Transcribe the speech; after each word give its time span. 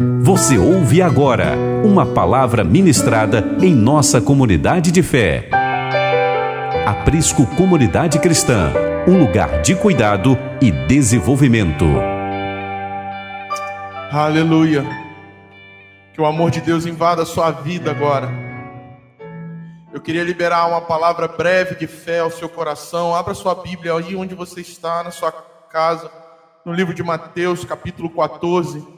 Você 0.00 0.56
ouve 0.56 1.02
agora 1.02 1.56
uma 1.84 2.06
palavra 2.06 2.62
ministrada 2.62 3.56
em 3.60 3.74
nossa 3.74 4.20
comunidade 4.20 4.92
de 4.92 5.02
fé. 5.02 5.50
Aprisco 6.86 7.44
Comunidade 7.56 8.20
Cristã, 8.20 8.72
um 9.08 9.18
lugar 9.18 9.60
de 9.60 9.74
cuidado 9.74 10.38
e 10.62 10.70
desenvolvimento. 10.86 11.84
Aleluia. 14.12 14.84
Que 16.12 16.20
o 16.20 16.26
amor 16.26 16.52
de 16.52 16.60
Deus 16.60 16.86
invada 16.86 17.22
a 17.22 17.26
sua 17.26 17.50
vida 17.50 17.90
agora. 17.90 18.30
Eu 19.92 20.00
queria 20.00 20.22
liberar 20.22 20.68
uma 20.68 20.80
palavra 20.80 21.26
breve 21.26 21.74
de 21.74 21.88
fé 21.88 22.20
ao 22.20 22.30
seu 22.30 22.48
coração. 22.48 23.16
Abra 23.16 23.34
sua 23.34 23.56
Bíblia 23.56 23.94
aí 23.94 24.14
onde 24.14 24.36
você 24.36 24.60
está, 24.60 25.02
na 25.02 25.10
sua 25.10 25.32
casa, 25.32 26.08
no 26.64 26.72
livro 26.72 26.94
de 26.94 27.02
Mateus, 27.02 27.64
capítulo 27.64 28.08
14. 28.10 28.97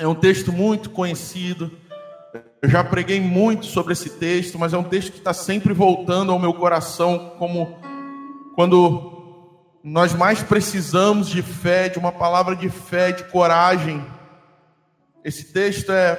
É 0.00 0.08
um 0.08 0.14
texto 0.14 0.50
muito 0.50 0.88
conhecido. 0.88 1.70
Eu 2.62 2.70
já 2.70 2.82
preguei 2.82 3.20
muito 3.20 3.66
sobre 3.66 3.92
esse 3.92 4.08
texto, 4.08 4.58
mas 4.58 4.72
é 4.72 4.78
um 4.78 4.82
texto 4.82 5.12
que 5.12 5.18
está 5.18 5.34
sempre 5.34 5.74
voltando 5.74 6.32
ao 6.32 6.38
meu 6.38 6.54
coração, 6.54 7.34
como 7.38 7.78
quando 8.54 9.44
nós 9.84 10.14
mais 10.14 10.42
precisamos 10.42 11.28
de 11.28 11.42
fé, 11.42 11.90
de 11.90 11.98
uma 11.98 12.10
palavra 12.10 12.56
de 12.56 12.70
fé, 12.70 13.12
de 13.12 13.24
coragem. 13.24 14.02
Esse 15.22 15.52
texto 15.52 15.92
é 15.92 16.16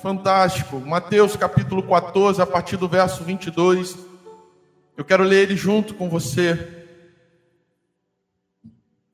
fantástico. 0.00 0.78
Mateus 0.78 1.34
capítulo 1.34 1.82
14, 1.82 2.40
a 2.40 2.46
partir 2.46 2.76
do 2.76 2.88
verso 2.88 3.24
22. 3.24 3.98
Eu 4.96 5.04
quero 5.04 5.24
ler 5.24 5.42
ele 5.42 5.56
junto 5.56 5.94
com 5.94 6.08
você. 6.08 6.86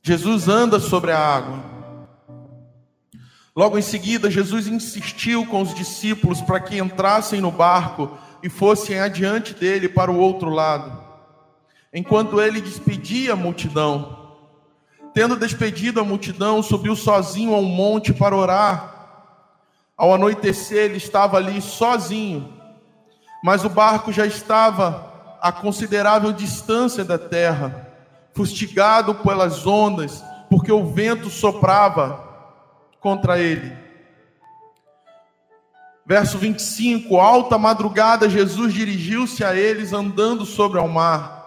Jesus 0.03 0.47
anda 0.47 0.79
sobre 0.79 1.11
a 1.11 1.19
água. 1.19 1.70
Logo 3.55 3.77
em 3.77 3.83
seguida, 3.83 4.31
Jesus 4.31 4.67
insistiu 4.69 5.45
com 5.47 5.61
os 5.63 5.75
discípulos 5.75 6.41
para 6.41 6.61
que 6.61 6.79
entrassem 6.79 7.41
no 7.41 7.51
barco 7.51 8.17
e 8.43 8.49
fossem 8.49 9.01
adiante 9.01 9.53
dele 9.55 9.89
para 9.89 10.11
o 10.11 10.19
outro 10.19 10.49
lado, 10.49 10.99
enquanto 11.93 12.41
ele 12.41 12.61
despedia 12.61 13.33
a 13.33 13.37
multidão. 13.37 14.19
Tendo 15.13 15.37
despedido 15.37 15.99
a 16.01 16.05
multidão, 16.05 16.63
subiu 16.63 16.95
sozinho 16.95 17.55
a 17.55 17.59
um 17.59 17.65
monte 17.65 18.13
para 18.13 18.37
orar. 18.37 18.95
Ao 19.97 20.15
anoitecer, 20.15 20.85
ele 20.85 20.97
estava 20.97 21.37
ali 21.37 21.61
sozinho, 21.61 22.53
mas 23.43 23.65
o 23.65 23.69
barco 23.69 24.13
já 24.13 24.25
estava 24.25 25.37
a 25.43 25.51
considerável 25.51 26.33
distância 26.33 27.05
da 27.05 27.19
terra, 27.19 27.89
fustigado 28.33 29.17
pelas 29.17 29.67
ondas, 29.67 30.25
porque 30.49 30.71
o 30.71 30.87
vento 30.87 31.29
soprava 31.29 32.30
contra 33.01 33.39
ele. 33.39 33.73
Verso 36.07 36.39
25: 36.39 37.17
Alta 37.19 37.57
madrugada, 37.57 38.29
Jesus 38.29 38.75
dirigiu-se 38.75 39.45
a 39.45 39.55
eles 39.55 39.93
andando 39.93 40.45
sobre 40.45 40.79
o 40.79 40.89
mar. 40.89 41.39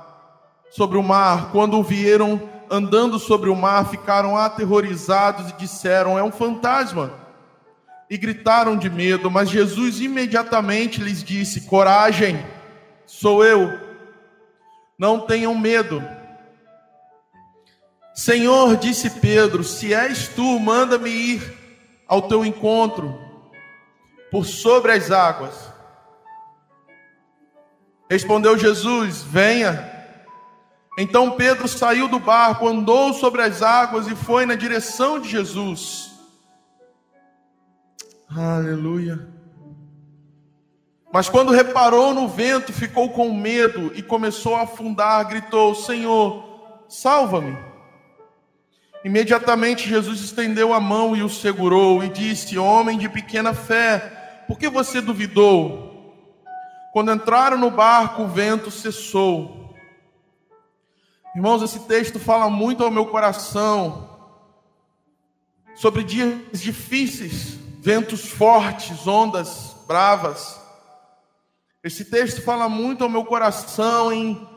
Sobre 0.72 0.98
o 0.98 1.04
mar, 1.04 1.52
quando 1.52 1.78
o 1.78 1.84
vieram 1.84 2.50
andando 2.70 3.20
sobre 3.20 3.50
o 3.50 3.56
mar, 3.56 3.90
ficaram 3.90 4.36
aterrorizados 4.36 5.50
e 5.50 5.54
disseram: 5.54 6.18
É 6.18 6.23
um 6.23 6.32
fantasma. 6.32 7.22
E 8.10 8.17
gritaram 8.17 8.78
de 8.78 8.90
medo, 8.90 9.30
mas 9.30 9.50
Jesus 9.50 10.00
imediatamente 10.00 11.02
lhes 11.02 11.23
disse: 11.23 11.62
Coragem, 11.62 12.44
sou 13.06 13.44
eu. 13.44 13.80
Não 14.98 15.20
tenham 15.20 15.54
medo. 15.56 16.02
Senhor, 18.14 18.78
disse 18.78 19.09
Pedro, 19.09 19.64
se 19.64 19.94
és 19.94 20.28
tu, 20.28 20.59
manda-me 20.59 21.09
ir 21.09 21.58
ao 22.08 22.22
teu 22.22 22.45
encontro 22.45 23.20
por 24.30 24.45
sobre 24.45 24.92
as 24.92 25.09
águas. 25.09 25.72
Respondeu 28.09 28.58
Jesus: 28.58 29.23
Venha. 29.23 29.92
Então 30.98 31.32
Pedro 31.32 31.67
saiu 31.67 32.08
do 32.08 32.20
barco, 32.20 32.67
andou 32.67 33.14
sobre 33.14 33.42
as 33.42 33.64
águas 33.64 34.08
e 34.08 34.15
foi 34.15 34.45
na 34.45 34.54
direção 34.54 35.20
de 35.20 35.27
Jesus. 35.27 36.11
Aleluia. 38.30 39.27
Mas 41.11 41.30
quando 41.30 41.52
reparou 41.52 42.14
no 42.14 42.27
vento, 42.27 42.71
ficou 42.71 43.09
com 43.09 43.33
medo 43.33 43.92
e 43.95 44.04
começou 44.04 44.55
a 44.55 44.64
afundar, 44.64 45.27
gritou: 45.27 45.73
Senhor, 45.73 46.86
salva-me. 46.88 47.73
Imediatamente 49.03 49.89
Jesus 49.89 50.21
estendeu 50.21 50.73
a 50.73 50.80
mão 50.80 51.15
e 51.15 51.21
o 51.21 51.30
segurou 51.30 52.03
e 52.03 52.09
disse: 52.09 52.58
Homem 52.58 52.97
de 52.97 53.09
pequena 53.09 53.53
fé, 53.53 54.43
por 54.47 54.58
que 54.58 54.69
você 54.69 55.02
duvidou? 55.02 55.91
Quando 56.93 57.11
entraram 57.11 57.58
no 57.58 57.69
barco, 57.69 58.23
o 58.23 58.27
vento 58.27 58.71
cessou. 58.71 59.75
Irmãos, 61.36 61.64
esse 61.64 61.80
texto 61.81 62.19
fala 62.19 62.49
muito 62.49 62.83
ao 62.83 62.91
meu 62.91 63.08
coração 63.08 64.09
sobre 65.75 66.03
dias 66.03 66.61
difíceis, 66.61 67.58
ventos 67.80 68.30
fortes, 68.30 69.08
ondas 69.08 69.75
bravas. 69.87 70.61
Esse 71.83 72.05
texto 72.05 72.41
fala 72.41 72.70
muito 72.70 73.03
ao 73.03 73.09
meu 73.09 73.25
coração 73.25 74.14
em 74.14 74.47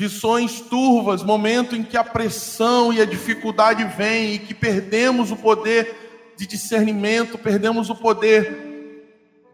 visões 0.00 0.62
turvas, 0.62 1.22
momento 1.22 1.76
em 1.76 1.82
que 1.82 1.94
a 1.94 2.02
pressão 2.02 2.90
e 2.90 3.02
a 3.02 3.04
dificuldade 3.04 3.84
vêm 3.84 4.32
e 4.32 4.38
que 4.38 4.54
perdemos 4.54 5.30
o 5.30 5.36
poder 5.36 6.32
de 6.38 6.46
discernimento, 6.46 7.36
perdemos 7.36 7.90
o 7.90 7.94
poder 7.94 9.04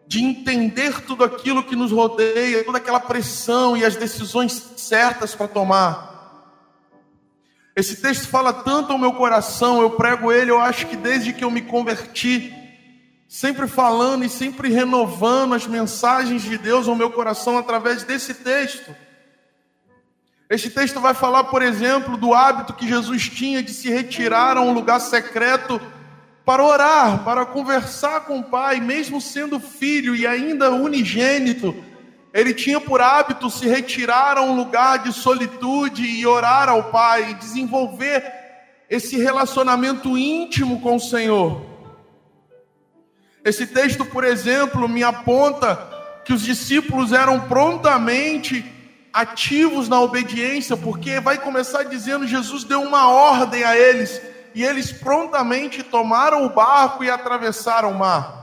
de 0.07 0.23
entender 0.23 1.01
tudo 1.01 1.25
aquilo 1.25 1.65
que 1.65 1.75
nos 1.75 1.91
rodeia, 1.91 2.63
toda 2.63 2.79
aquela 2.79 3.01
pressão 3.01 3.77
e 3.77 3.85
as 3.85 3.97
decisões 3.97 4.53
certas 4.77 5.35
para 5.35 5.49
tomar. 5.49 6.55
Esse 7.75 7.97
texto 7.97 8.29
fala 8.29 8.53
tanto 8.53 8.93
ao 8.93 9.01
meu 9.01 9.15
coração, 9.15 9.83
eu 9.83 9.91
prego 9.91 10.31
ele, 10.31 10.53
eu 10.53 10.61
acho 10.61 10.87
que 10.87 10.95
desde 10.95 11.33
que 11.33 11.43
eu 11.43 11.51
me 11.51 11.63
converti, 11.63 12.55
sempre 13.27 13.67
falando 13.67 14.25
e 14.25 14.29
sempre 14.29 14.69
renovando 14.69 15.55
as 15.55 15.67
mensagens 15.67 16.43
de 16.43 16.57
Deus 16.57 16.87
ao 16.87 16.95
meu 16.95 17.11
coração 17.11 17.59
através 17.59 18.05
desse 18.05 18.33
texto. 18.33 19.06
Este 20.49 20.71
texto 20.71 21.01
vai 21.01 21.13
falar, 21.13 21.45
por 21.45 21.61
exemplo, 21.61 22.17
do 22.17 22.33
hábito 22.33 22.75
que 22.75 22.87
Jesus 22.87 23.29
tinha 23.29 23.63
de 23.63 23.73
se 23.73 23.91
retirar 23.91 24.57
a 24.57 24.61
um 24.61 24.73
lugar 24.73 25.01
secreto 25.01 25.81
para 26.45 26.63
orar, 26.63 27.25
para 27.25 27.45
conversar 27.45 28.21
com 28.21 28.39
o 28.39 28.45
Pai, 28.45 28.79
mesmo 28.79 29.21
sendo 29.21 29.59
filho 29.59 30.15
e 30.15 30.25
ainda 30.25 30.71
unigênito. 30.71 31.75
Ele 32.33 32.55
tinha 32.55 32.81
por 32.81 33.01
hábito 33.01 33.51
se 33.51 33.67
retirar 33.67 34.39
a 34.39 34.43
um 34.43 34.55
lugar 34.55 35.01
de 35.01 35.13
solitude 35.13 36.07
e 36.07 36.25
orar 36.25 36.69
ao 36.69 36.93
Pai, 36.93 37.33
e 37.33 37.35
desenvolver 37.35 38.23
esse 38.89 39.19
relacionamento 39.19 40.17
íntimo 40.17 40.81
com 40.81 40.95
o 40.95 41.01
Senhor. 41.01 41.67
Esse 43.45 43.67
texto, 43.67 44.05
por 44.05 44.23
exemplo, 44.23 44.89
me 44.89 45.03
aponta 45.03 45.77
que 46.25 46.33
os 46.33 46.43
discípulos 46.43 47.13
eram 47.13 47.41
prontamente 47.41 48.76
ativos 49.17 49.89
na 49.89 49.99
obediência, 49.99 50.77
porque 50.77 51.19
vai 51.21 51.39
começar 51.39 51.85
dizendo: 51.85 52.27
Jesus 52.27 52.65
deu 52.65 52.83
uma 52.83 53.09
ordem 53.09 53.65
a 53.65 53.75
eles, 53.75 54.21
e 54.55 54.63
eles 54.63 54.93
prontamente 54.93 55.83
tomaram 55.83 56.45
o 56.45 56.51
barco 56.51 57.03
e 57.03 57.11
atravessaram 57.11 57.93
o 57.93 57.99
mar. 57.99 58.37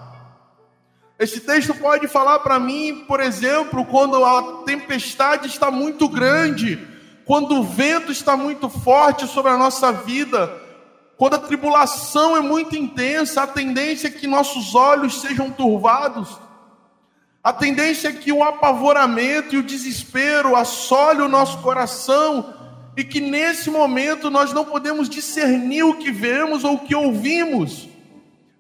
Esse 1.20 1.42
texto 1.42 1.76
pode 1.76 2.08
falar 2.08 2.40
para 2.40 2.60
mim, 2.60 3.06
por 3.08 3.20
exemplo, 3.20 3.86
quando 3.86 4.26
a 4.26 4.64
tempestade 4.64 5.48
está 5.48 5.70
muito 5.70 6.10
grande, 6.10 6.88
quando 7.24 7.60
o 7.60 7.64
vento 7.64 8.12
está 8.12 8.36
muito 8.36 8.68
forte 8.68 9.28
sobre 9.28 9.52
a 9.52 9.58
nossa 9.58 9.92
vida, 9.92 10.52
quando 11.16 11.36
a 11.36 11.40
tribulação 11.40 12.36
é 12.36 12.42
muito 12.42 12.76
intensa, 12.76 13.44
a 13.44 13.48
tendência 13.48 14.08
é 14.08 14.12
que 14.12 14.26
nossos 14.26 14.74
olhos 14.74 15.22
sejam 15.22 15.52
turvados. 15.52 16.36
A 17.44 17.52
tendência 17.52 18.08
é 18.08 18.14
que 18.14 18.32
o 18.32 18.42
apavoramento 18.42 19.54
e 19.54 19.58
o 19.58 19.64
desespero 19.64 20.56
assole 20.56 21.22
o 21.22 21.28
nosso 21.28 21.58
coração 21.58 22.54
e 22.96 23.04
que 23.04 23.20
nesse 23.20 23.70
momento 23.70 24.32
nós 24.32 24.54
não 24.54 24.64
podemos 24.64 25.10
discernir 25.10 25.84
o 25.84 25.96
que 25.96 26.10
vemos 26.10 26.64
ou 26.64 26.76
o 26.76 26.80
que 26.80 26.96
ouvimos. 26.96 27.90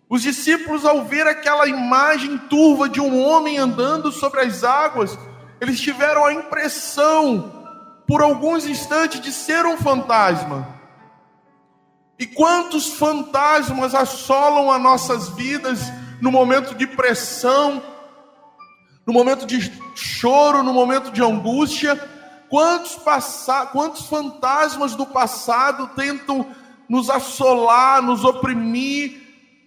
Os 0.09 0.21
discípulos, 0.21 0.83
ao 0.83 1.05
ver 1.05 1.25
aquela 1.25 1.65
imagem 1.65 2.37
turva 2.37 2.89
de 2.89 2.99
um 2.99 3.21
homem 3.21 3.57
andando 3.57 4.11
sobre 4.11 4.41
as 4.41 4.65
águas, 4.65 5.17
eles 5.61 5.79
tiveram 5.79 6.25
a 6.25 6.33
impressão, 6.33 7.65
por 8.05 8.21
alguns 8.21 8.65
instantes, 8.65 9.21
de 9.21 9.31
ser 9.31 9.65
um 9.65 9.77
fantasma. 9.77 10.67
E 12.19 12.25
quantos 12.27 12.89
fantasmas 12.89 13.95
assolam 13.95 14.69
as 14.69 14.81
nossas 14.81 15.29
vidas 15.29 15.79
no 16.21 16.31
momento 16.31 16.75
de 16.75 16.85
pressão, 16.85 17.81
no 19.05 19.13
momento 19.13 19.45
de 19.45 19.71
choro, 19.95 20.63
no 20.63 20.73
momento 20.73 21.11
de 21.11 21.21
angústia, 21.21 21.95
quantos, 22.49 22.97
quantos 23.71 24.05
fantasmas 24.05 24.95
do 24.95 25.05
passado 25.05 25.87
tentam 25.95 26.45
nos 26.87 27.09
assolar, 27.09 28.01
nos 28.01 28.23
oprimir, 28.23 29.21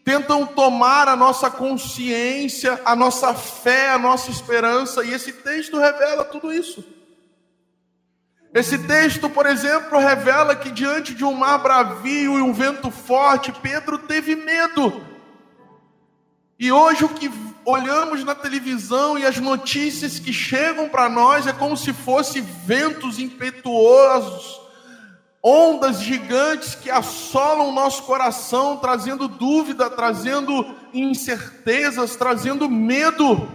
tentam 0.04 0.46
tomar 0.46 1.08
a 1.08 1.16
nossa 1.16 1.50
consciência, 1.50 2.80
a 2.84 2.94
nossa 2.94 3.34
fé, 3.34 3.90
a 3.90 3.98
nossa 3.98 4.30
esperança, 4.30 5.04
e 5.04 5.12
esse 5.12 5.32
texto 5.32 5.78
revela 5.78 6.24
tudo 6.24 6.52
isso. 6.52 6.84
Esse 8.54 8.78
texto, 8.78 9.28
por 9.28 9.44
exemplo, 9.44 9.98
revela 9.98 10.56
que 10.56 10.70
diante 10.70 11.12
de 11.12 11.24
um 11.24 11.34
mar 11.34 11.58
bravio 11.58 12.38
e 12.38 12.40
um 12.40 12.54
vento 12.54 12.90
forte, 12.90 13.52
Pedro 13.52 13.98
teve 13.98 14.34
medo. 14.34 15.04
E 16.58 16.72
hoje 16.72 17.04
o 17.04 17.08
que 17.10 17.30
olhamos 17.66 18.22
na 18.22 18.34
televisão 18.34 19.18
e 19.18 19.26
as 19.26 19.38
notícias 19.38 20.20
que 20.20 20.32
chegam 20.32 20.88
para 20.88 21.08
nós 21.08 21.48
é 21.48 21.52
como 21.52 21.76
se 21.76 21.92
fossem 21.92 22.40
ventos 22.40 23.18
impetuosos, 23.18 24.60
ondas 25.42 26.00
gigantes 26.00 26.76
que 26.76 26.88
assolam 26.88 27.68
o 27.68 27.72
nosso 27.72 28.04
coração, 28.04 28.76
trazendo 28.76 29.26
dúvida, 29.26 29.90
trazendo 29.90 30.64
incertezas, 30.94 32.14
trazendo 32.14 32.70
medo. 32.70 33.48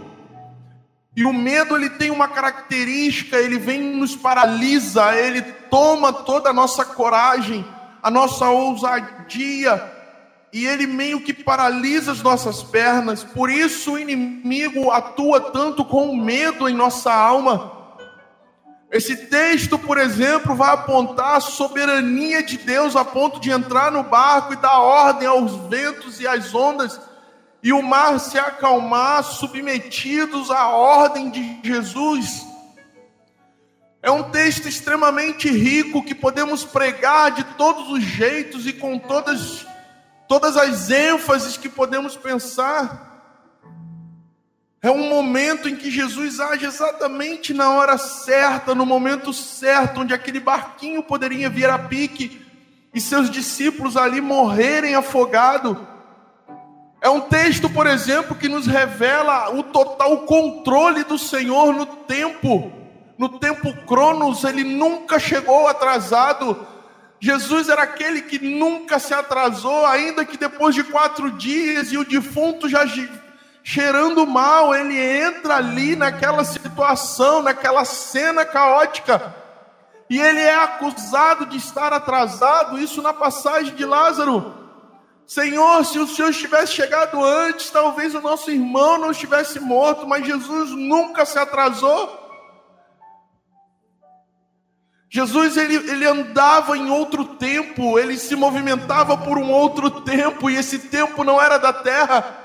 E 1.16 1.24
o 1.26 1.34
medo 1.34 1.78
ele 1.78 1.90
tem 1.90 2.12
uma 2.12 2.28
característica, 2.28 3.38
ele 3.38 3.58
vem 3.58 3.96
nos 3.96 4.16
paralisa, 4.16 5.16
ele 5.16 5.42
toma 5.42 6.12
toda 6.12 6.50
a 6.50 6.54
nossa 6.54 6.84
coragem, 6.84 7.66
a 8.04 8.12
nossa 8.12 8.50
ousadia, 8.50 9.91
e 10.54 10.66
ele 10.66 10.86
meio 10.86 11.22
que 11.22 11.34
paralisa 11.34 12.12
as 12.12 12.22
nossas 12.22 12.62
pernas. 12.62 13.24
Por 13.24 13.50
isso 13.50 13.94
o 13.94 14.00
inimigo 14.00 14.92
atua 14.92 15.40
tanto 15.40 15.86
com 15.86 16.16
medo 16.16 16.68
em 16.68 16.74
nossa 16.74 17.14
alma. 17.14 17.80
Esse 18.92 19.16
texto, 19.28 19.80
por 19.80 19.98
exemplo, 19.98 20.54
vai 20.54 20.74
apontar 20.74 21.38
a 21.38 21.40
soberania 21.40 22.44
de 22.44 22.58
Deus 22.58 22.96
a 22.96 23.06
ponto 23.06 23.40
de 23.40 23.50
entrar 23.50 23.92
no 23.92 24.04
barco 24.04 24.52
e 24.52 24.58
dar 24.58 24.80
ordem 24.80 25.28
aos 25.28 25.56
ventos 25.70 26.20
e 26.20 26.28
às 26.28 26.54
ondas 26.54 27.00
e 27.64 27.72
o 27.72 27.82
mar 27.82 28.20
se 28.20 28.40
acalmar, 28.40 29.24
submetidos 29.24 30.50
à 30.50 30.70
ordem 30.70 31.30
de 31.30 31.60
Jesus. 31.64 32.46
É 34.02 34.10
um 34.10 34.24
texto 34.24 34.68
extremamente 34.68 35.48
rico 35.50 36.04
que 36.04 36.16
podemos 36.16 36.66
pregar 36.66 37.32
de 37.32 37.44
todos 37.56 37.90
os 37.92 38.04
jeitos 38.04 38.66
e 38.66 38.74
com 38.74 38.98
todas, 38.98 39.66
todas 40.32 40.56
as 40.56 40.90
ênfases 40.90 41.58
que 41.58 41.68
podemos 41.68 42.16
pensar. 42.16 43.52
É 44.82 44.90
um 44.90 45.10
momento 45.10 45.68
em 45.68 45.76
que 45.76 45.92
Jesus 45.92 46.40
age 46.40 46.66
exatamente 46.66 47.54
na 47.54 47.72
hora 47.72 47.98
certa, 47.98 48.74
no 48.74 48.86
momento 48.86 49.34
certo, 49.34 50.00
onde 50.00 50.14
aquele 50.14 50.40
barquinho 50.40 51.04
poderia 51.04 51.50
vir 51.50 51.70
a 51.70 51.78
pique 51.78 52.46
e 52.94 53.02
seus 53.02 53.30
discípulos 53.30 53.98
ali 53.98 54.22
morrerem 54.22 54.96
afogados. 54.96 55.76
É 57.02 57.10
um 57.10 57.20
texto, 57.20 57.70
por 57.70 57.86
exemplo, 57.86 58.34
que 58.34 58.48
nos 58.48 58.68
revela 58.68 59.54
o 59.54 59.64
total 59.64 60.20
controle 60.20 61.04
do 61.04 61.18
Senhor 61.18 61.74
no 61.74 61.86
tempo. 61.86 62.72
No 63.18 63.38
tempo 63.38 63.74
Cronos, 63.86 64.46
ele 64.46 64.64
nunca 64.64 65.20
chegou 65.20 65.68
atrasado. 65.68 66.66
Jesus 67.24 67.70
era 67.70 67.84
aquele 67.84 68.24
que 68.24 68.40
nunca 68.40 68.98
se 68.98 69.14
atrasou, 69.14 69.86
ainda 69.86 70.26
que 70.26 70.36
depois 70.36 70.74
de 70.74 70.84
quatro 70.84 71.30
dias 71.30 71.92
e 71.92 71.98
o 71.98 72.04
defunto 72.04 72.68
já 72.68 72.82
cheirando 73.64 74.26
mal, 74.26 74.74
ele 74.74 75.00
entra 75.00 75.58
ali 75.58 75.96
naquela 75.96 76.44
situação, 76.44 77.44
naquela 77.44 77.86
cena 77.86 78.44
caótica, 78.44 79.36
e 80.10 80.20
ele 80.20 80.40
é 80.40 80.56
acusado 80.56 81.46
de 81.46 81.58
estar 81.58 81.94
atrasado, 81.94 82.80
isso 82.80 83.04
na 83.04 83.14
passagem 83.14 83.76
de 83.76 83.86
Lázaro. 83.86 84.56
Senhor, 85.28 85.86
se 85.86 86.00
o 86.00 86.08
Senhor 86.08 86.34
tivesse 86.34 86.74
chegado 86.74 87.24
antes, 87.24 87.70
talvez 87.70 88.16
o 88.16 88.20
nosso 88.20 88.50
irmão 88.50 88.98
não 88.98 89.12
estivesse 89.12 89.60
morto, 89.60 90.08
mas 90.08 90.26
Jesus 90.26 90.72
nunca 90.72 91.24
se 91.24 91.38
atrasou. 91.38 92.21
Jesus 95.14 95.58
ele, 95.58 95.76
ele 95.92 96.08
andava 96.08 96.78
em 96.78 96.90
outro 96.90 97.26
tempo, 97.26 98.00
ele 98.00 98.18
se 98.18 98.34
movimentava 98.34 99.18
por 99.18 99.38
um 99.38 99.52
outro 99.52 99.92
tempo, 99.92 100.50
e 100.50 100.56
esse 100.56 100.80
tempo 100.80 101.26
não 101.26 101.40
era 101.40 101.58
da 101.58 101.74
terra. 101.74 102.38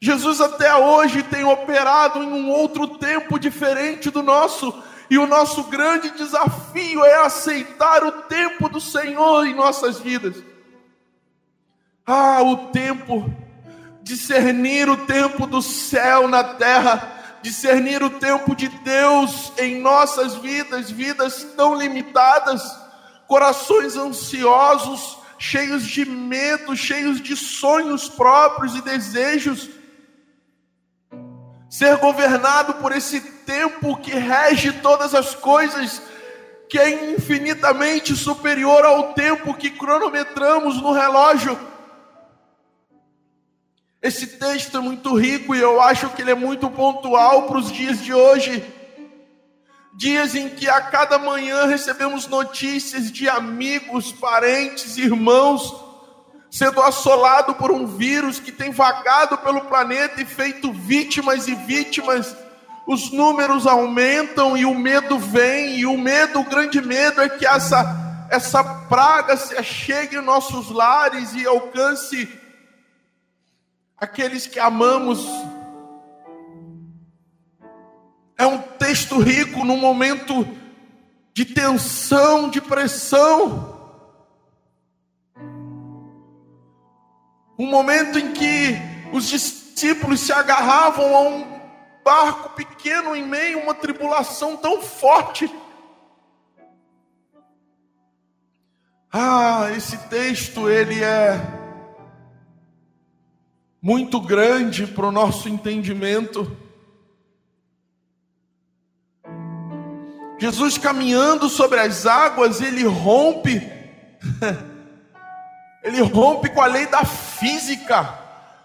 Jesus 0.00 0.40
até 0.40 0.72
hoje 0.76 1.24
tem 1.24 1.42
operado 1.42 2.22
em 2.22 2.32
um 2.32 2.50
outro 2.50 2.86
tempo 2.98 3.36
diferente 3.36 4.10
do 4.10 4.22
nosso, 4.22 4.72
e 5.10 5.18
o 5.18 5.26
nosso 5.26 5.64
grande 5.64 6.10
desafio 6.10 7.04
é 7.04 7.16
aceitar 7.16 8.04
o 8.04 8.12
tempo 8.12 8.68
do 8.68 8.80
Senhor 8.80 9.44
em 9.44 9.52
nossas 9.52 9.98
vidas. 9.98 10.36
Ah, 12.06 12.42
o 12.44 12.68
tempo, 12.68 13.28
discernir 14.04 14.88
o 14.88 14.98
tempo 14.98 15.48
do 15.48 15.60
céu 15.60 16.28
na 16.28 16.44
terra, 16.44 17.19
discernir 17.42 18.02
o 18.02 18.10
tempo 18.10 18.54
de 18.54 18.68
Deus 18.68 19.52
em 19.58 19.80
nossas 19.80 20.34
vidas, 20.36 20.90
vidas 20.90 21.44
tão 21.56 21.74
limitadas, 21.74 22.62
corações 23.26 23.96
ansiosos, 23.96 25.18
cheios 25.38 25.84
de 25.84 26.04
medo, 26.04 26.76
cheios 26.76 27.20
de 27.20 27.36
sonhos 27.36 28.08
próprios 28.08 28.74
e 28.74 28.82
desejos 28.82 29.68
ser 31.70 31.96
governado 31.98 32.74
por 32.74 32.90
esse 32.90 33.20
tempo 33.20 33.96
que 33.96 34.10
rege 34.10 34.72
todas 34.72 35.14
as 35.14 35.36
coisas, 35.36 36.02
que 36.68 36.76
é 36.76 37.12
infinitamente 37.12 38.16
superior 38.16 38.84
ao 38.84 39.14
tempo 39.14 39.54
que 39.54 39.70
cronometramos 39.70 40.82
no 40.82 40.90
relógio. 40.90 41.56
Esse 44.02 44.26
texto 44.26 44.78
é 44.78 44.80
muito 44.80 45.14
rico 45.14 45.54
e 45.54 45.60
eu 45.60 45.80
acho 45.80 46.08
que 46.10 46.22
ele 46.22 46.30
é 46.30 46.34
muito 46.34 46.70
pontual 46.70 47.42
para 47.44 47.58
os 47.58 47.70
dias 47.70 48.02
de 48.02 48.14
hoje. 48.14 48.64
Dias 49.94 50.34
em 50.34 50.48
que 50.48 50.68
a 50.68 50.80
cada 50.80 51.18
manhã 51.18 51.66
recebemos 51.66 52.26
notícias 52.26 53.12
de 53.12 53.28
amigos, 53.28 54.12
parentes, 54.12 54.96
irmãos 54.96 55.90
sendo 56.50 56.82
assolado 56.82 57.54
por 57.54 57.70
um 57.70 57.86
vírus 57.86 58.40
que 58.40 58.50
tem 58.50 58.72
vagado 58.72 59.38
pelo 59.38 59.62
planeta 59.62 60.20
e 60.20 60.24
feito 60.24 60.72
vítimas 60.72 61.46
e 61.46 61.54
vítimas. 61.54 62.36
Os 62.86 63.12
números 63.12 63.66
aumentam 63.66 64.56
e 64.56 64.64
o 64.64 64.74
medo 64.74 65.16
vem, 65.16 65.78
e 65.78 65.86
o 65.86 65.96
medo, 65.96 66.40
o 66.40 66.44
grande 66.44 66.80
medo 66.82 67.22
é 67.22 67.28
que 67.28 67.46
essa, 67.46 68.26
essa 68.28 68.64
praga 68.64 69.36
se 69.36 69.62
chegue 69.62 70.16
em 70.16 70.20
nossos 70.20 70.70
lares 70.70 71.32
e 71.34 71.46
alcance 71.46 72.39
aqueles 74.00 74.46
que 74.46 74.58
amamos. 74.58 75.26
É 78.38 78.46
um 78.46 78.58
texto 78.58 79.18
rico 79.18 79.64
num 79.64 79.76
momento 79.76 80.48
de 81.34 81.44
tensão, 81.44 82.48
de 82.48 82.60
pressão. 82.60 83.78
Um 87.58 87.66
momento 87.66 88.18
em 88.18 88.32
que 88.32 88.78
os 89.12 89.28
discípulos 89.28 90.20
se 90.20 90.32
agarravam 90.32 91.14
a 91.14 91.20
um 91.20 91.60
barco 92.02 92.56
pequeno 92.56 93.14
em 93.14 93.26
meio 93.26 93.60
a 93.60 93.62
uma 93.64 93.74
tribulação 93.74 94.56
tão 94.56 94.80
forte. 94.80 95.54
Ah, 99.12 99.70
esse 99.76 99.98
texto 100.08 100.70
ele 100.70 101.02
é 101.02 101.59
muito 103.80 104.20
grande 104.20 104.86
para 104.86 105.06
o 105.06 105.12
nosso 105.12 105.48
entendimento. 105.48 106.56
Jesus 110.38 110.78
caminhando 110.78 111.48
sobre 111.48 111.80
as 111.80 112.06
águas, 112.06 112.60
ele 112.60 112.84
rompe 112.84 113.60
Ele 115.82 116.00
rompe 116.02 116.48
com 116.50 116.60
a 116.60 116.66
lei 116.66 116.86
da 116.86 117.04
física, 117.04 118.18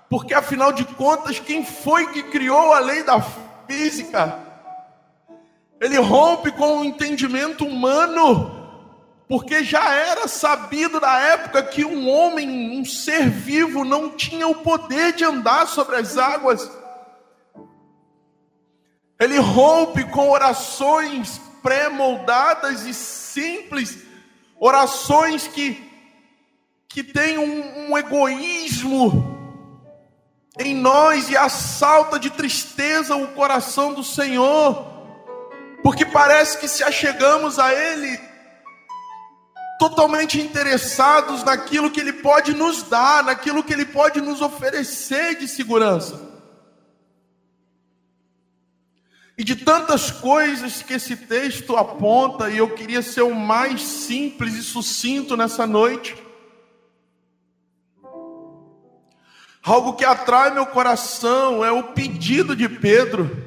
porque 0.09 0.33
afinal 0.33 0.71
de 0.73 0.83
contas, 0.83 1.39
quem 1.39 1.63
foi 1.63 2.07
que 2.07 2.23
criou 2.23 2.73
a 2.73 2.79
lei 2.79 3.03
da 3.03 3.21
física? 3.67 4.39
Ele 5.79 5.97
rompe 5.97 6.51
com 6.51 6.79
o 6.79 6.85
entendimento 6.85 7.65
humano, 7.65 8.54
porque 9.27 9.63
já 9.63 9.91
era 9.91 10.27
sabido 10.27 10.99
na 10.99 11.17
época 11.19 11.63
que 11.63 11.83
um 11.83 12.07
homem, 12.09 12.79
um 12.79 12.85
ser 12.85 13.29
vivo, 13.29 13.83
não 13.83 14.11
tinha 14.11 14.47
o 14.47 14.55
poder 14.55 15.13
de 15.13 15.23
andar 15.23 15.67
sobre 15.67 15.95
as 15.95 16.17
águas. 16.17 16.69
Ele 19.19 19.37
rompe 19.39 20.03
com 20.03 20.29
orações 20.29 21.41
pré-moldadas 21.63 22.85
e 22.85 22.93
simples, 22.93 23.97
orações 24.59 25.47
que 25.47 25.83
que 26.87 27.03
tem 27.03 27.37
um, 27.37 27.89
um 27.91 27.97
egoísmo 27.97 29.35
em 30.57 30.73
nós 30.73 31.29
e 31.29 31.35
assalta 31.35 32.17
de 32.17 32.29
tristeza 32.29 33.17
o 33.17 33.27
coração 33.33 33.93
do 33.93 34.01
Senhor, 34.01 34.87
porque 35.83 36.05
parece 36.05 36.57
que 36.57 36.69
se 36.69 36.85
achegamos 36.85 37.59
a 37.59 37.73
Ele 37.73 38.17
totalmente 39.77 40.39
interessados 40.39 41.43
naquilo 41.43 41.91
que 41.91 41.99
Ele 41.99 42.13
pode 42.13 42.53
nos 42.53 42.83
dar, 42.83 43.23
naquilo 43.23 43.63
que 43.63 43.73
Ele 43.73 43.85
pode 43.85 44.21
nos 44.21 44.41
oferecer 44.41 45.37
de 45.37 45.47
segurança. 45.47 46.33
E 49.37 49.43
de 49.43 49.55
tantas 49.57 50.11
coisas 50.11 50.81
que 50.81 50.93
esse 50.93 51.15
texto 51.17 51.75
aponta, 51.75 52.49
e 52.49 52.57
eu 52.57 52.73
queria 52.73 53.01
ser 53.01 53.23
o 53.23 53.35
mais 53.35 53.81
simples 53.81 54.53
e 54.53 54.63
sucinto 54.63 55.35
nessa 55.35 55.67
noite. 55.67 56.15
Algo 59.61 59.93
que 59.93 60.05
atrai 60.05 60.53
meu 60.53 60.65
coração 60.67 61.65
é 61.65 61.71
o 61.71 61.83
pedido 61.83 62.55
de 62.55 62.69
Pedro. 62.69 63.44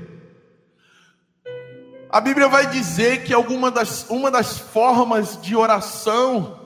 A 2.10 2.20
Bíblia 2.20 2.48
vai 2.48 2.66
dizer 2.66 3.24
que 3.24 3.34
alguma 3.34 3.70
das, 3.70 4.08
uma 4.08 4.30
das 4.30 4.58
formas 4.58 5.40
de 5.40 5.54
oração 5.54 6.58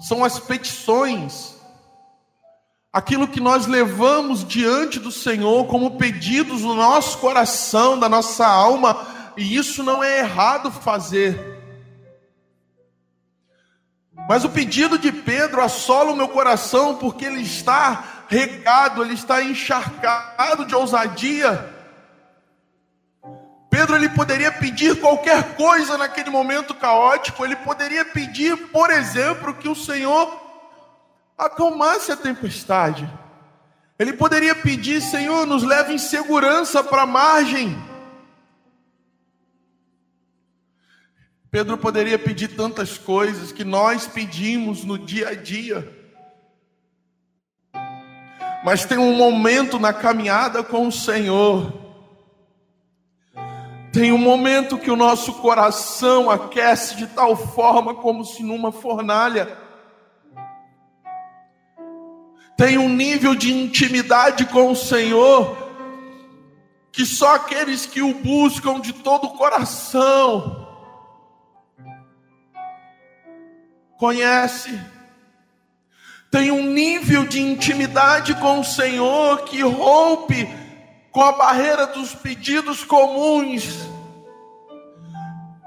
são 0.00 0.24
as 0.24 0.38
petições 0.38 1.58
aquilo 2.92 3.28
que 3.28 3.40
nós 3.40 3.66
levamos 3.66 4.44
diante 4.44 4.98
do 4.98 5.12
Senhor 5.12 5.66
como 5.66 5.96
pedidos 5.98 6.62
no 6.62 6.74
nosso 6.74 7.18
coração, 7.18 7.98
da 7.98 8.08
nossa 8.08 8.46
alma, 8.46 9.06
e 9.36 9.56
isso 9.56 9.82
não 9.82 10.02
é 10.02 10.18
errado 10.18 10.70
fazer. 10.70 11.56
Mas 14.28 14.44
o 14.44 14.48
pedido 14.48 14.98
de 14.98 15.12
Pedro 15.12 15.62
assola 15.62 16.12
o 16.12 16.16
meu 16.16 16.28
coração 16.28 16.96
porque 16.96 17.24
ele 17.24 17.40
está 17.40 18.24
regado, 18.28 19.02
ele 19.02 19.14
está 19.14 19.42
encharcado 19.42 20.66
de 20.66 20.74
ousadia. 20.74 21.77
Pedro 23.78 23.94
ele 23.94 24.08
poderia 24.08 24.50
pedir 24.50 24.98
qualquer 24.98 25.54
coisa 25.54 25.96
naquele 25.96 26.30
momento 26.30 26.74
caótico, 26.74 27.44
ele 27.44 27.54
poderia 27.54 28.04
pedir, 28.04 28.56
por 28.72 28.90
exemplo, 28.90 29.54
que 29.54 29.68
o 29.68 29.74
Senhor 29.76 30.36
acalmasse 31.38 32.10
a 32.10 32.16
tempestade. 32.16 33.08
Ele 33.96 34.12
poderia 34.12 34.52
pedir, 34.52 35.00
Senhor, 35.00 35.46
nos 35.46 35.62
leve 35.62 35.94
em 35.94 35.98
segurança 35.98 36.82
para 36.82 37.02
a 37.02 37.06
margem. 37.06 37.80
Pedro 41.48 41.78
poderia 41.78 42.18
pedir 42.18 42.48
tantas 42.48 42.98
coisas 42.98 43.52
que 43.52 43.62
nós 43.62 44.08
pedimos 44.08 44.82
no 44.82 44.98
dia 44.98 45.28
a 45.28 45.34
dia. 45.36 45.88
Mas 48.64 48.84
tem 48.84 48.98
um 48.98 49.14
momento 49.14 49.78
na 49.78 49.92
caminhada 49.92 50.64
com 50.64 50.88
o 50.88 50.92
Senhor. 50.92 51.87
Tem 53.98 54.12
um 54.12 54.18
momento 54.18 54.78
que 54.78 54.92
o 54.92 54.94
nosso 54.94 55.32
coração 55.32 56.30
aquece 56.30 56.94
de 56.94 57.08
tal 57.08 57.34
forma 57.34 57.96
como 57.96 58.24
se 58.24 58.44
numa 58.44 58.70
fornalha 58.70 59.58
tem 62.56 62.78
um 62.78 62.88
nível 62.88 63.34
de 63.34 63.52
intimidade 63.52 64.46
com 64.46 64.70
o 64.70 64.76
Senhor 64.76 65.58
que 66.92 67.04
só 67.04 67.34
aqueles 67.34 67.86
que 67.86 68.00
o 68.00 68.14
buscam 68.14 68.78
de 68.78 68.92
todo 68.92 69.26
o 69.26 69.36
coração 69.36 70.68
conhece. 73.96 74.80
Tem 76.30 76.52
um 76.52 76.62
nível 76.62 77.26
de 77.26 77.40
intimidade 77.40 78.32
com 78.36 78.60
o 78.60 78.64
Senhor 78.64 79.42
que 79.42 79.60
rompe 79.60 80.67
com 81.10 81.22
a 81.22 81.32
barreira 81.32 81.86
dos 81.86 82.14
pedidos 82.14 82.84
comuns, 82.84 83.64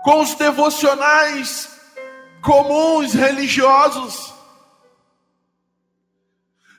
com 0.04 0.22
os 0.22 0.36
devocionais 0.36 1.70
comuns 2.42 3.14
religiosos. 3.14 4.34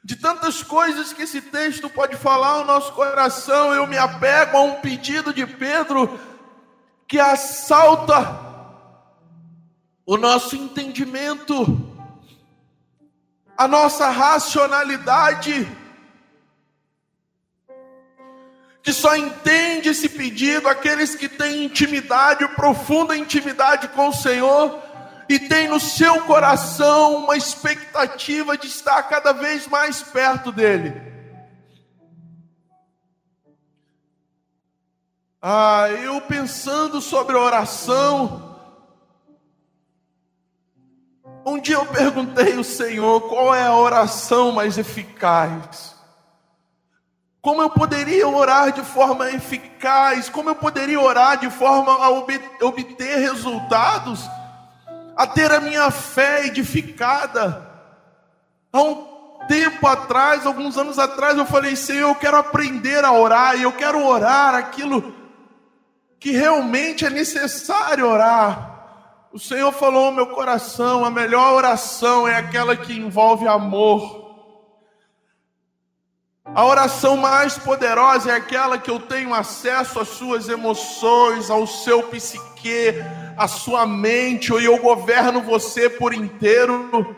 De 0.05 0.17
tantas 0.17 0.63
coisas 0.63 1.13
que 1.13 1.23
esse 1.23 1.41
texto 1.41 1.89
pode 1.89 2.17
falar 2.17 2.59
ao 2.59 2.65
nosso 2.65 2.93
coração, 2.93 3.73
eu 3.73 3.87
me 3.87 3.97
apego 3.97 4.57
a 4.57 4.63
um 4.63 4.75
pedido 4.81 5.33
de 5.33 5.47
Pedro 5.47 6.19
que 7.07 7.21
assalta 7.21 8.41
o 10.05 10.17
nosso 10.17 10.57
entendimento, 10.57 11.89
a 13.57 13.69
nossa 13.69 14.09
racionalidade, 14.11 15.71
que 18.83 18.93
só 18.93 19.17
entende 19.17 19.89
esse 19.91 20.09
pedido 20.09 20.69
aqueles 20.69 21.15
que 21.15 21.29
têm 21.29 21.65
intimidade, 21.65 22.47
profunda 22.49 23.17
intimidade 23.17 23.89
com 23.89 24.09
o 24.09 24.13
Senhor 24.13 24.83
e 25.29 25.39
tem 25.39 25.69
no 25.69 25.79
seu 25.79 26.23
coração 26.23 27.25
uma 27.25 27.37
expectativa 27.37 28.59
de 28.59 28.67
estar 28.67 29.03
cada 29.05 29.33
vez 29.33 29.69
mais 29.69 30.03
perto 30.03 30.51
dele. 30.51 31.01
Ah, 35.41 35.89
eu 35.89 36.21
pensando 36.21 37.01
sobre 37.01 37.37
a 37.37 37.41
oração, 37.41 38.57
um 41.45 41.59
dia 41.59 41.77
eu 41.77 41.87
perguntei 41.87 42.57
ao 42.57 42.65
Senhor 42.65 43.23
qual 43.23 43.55
é 43.55 43.63
a 43.63 43.77
oração 43.77 44.53
mais 44.53 44.77
eficaz. 44.79 45.92
Como 47.43 47.61
eu 47.61 47.69
poderia 47.69 48.27
orar 48.27 48.73
de 48.73 48.83
forma 48.83 49.31
eficaz? 49.31 50.31
Como 50.31 50.49
eu 50.49 50.55
poderia 50.55 51.01
orar 51.01 51.37
de 51.37 51.51
forma 51.51 51.93
a 51.93 52.09
obter 52.09 53.19
resultados? 53.19 54.27
a 55.17 55.27
ter 55.27 55.51
a 55.53 55.61
minha 55.61 55.91
fé 55.91 56.47
edificada. 56.47 57.71
Há 58.73 58.83
um 58.83 59.07
tempo 59.49 59.87
atrás, 59.87 60.47
alguns 60.47 60.77
anos 60.79 60.99
atrás, 60.99 61.37
eu 61.37 61.47
falei: 61.47 61.77
Senhor, 61.77 62.09
eu 62.09 62.15
quero 62.15 62.37
aprender 62.37 63.05
a 63.05 63.13
orar, 63.13 63.57
e 63.59 63.63
eu 63.63 63.73
quero 63.73 64.05
orar 64.05 64.55
aquilo 64.55 65.15
que 66.19 66.31
realmente 66.31 67.05
é 67.05 67.11
necessário 67.11 68.09
orar. 68.09 68.71
O 69.33 69.39
Senhor 69.39 69.73
falou 69.73 70.07
ao 70.07 70.13
meu 70.13 70.29
coração: 70.29 71.05
a 71.05 71.11
melhor 71.11 71.55
oração 71.55 72.27
é 72.27 72.37
aquela 72.37 72.77
que 72.77 72.93
envolve 72.93 73.47
amor. 73.47 74.22
A 76.55 76.67
oração 76.67 77.17
mais 77.17 77.57
poderosa 77.57 78.31
é 78.31 78.35
aquela 78.35 78.77
que 78.77 78.91
eu 78.91 79.01
tenho 79.01 79.33
acesso 79.33 79.99
às 79.99 80.09
suas 80.09 80.51
emoções, 80.51 81.49
ao 81.49 81.67
seu 81.67 82.03
psique, 82.05 82.95
à 83.39 83.49
sua 83.49 83.87
mente, 83.87 84.53
e 84.53 84.65
eu 84.67 84.77
governo 84.77 85.41
você 85.41 85.89
por 85.89 86.13
inteiro. 86.13 87.17